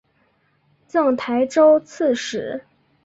[0.87, 2.65] 赠台州刺史。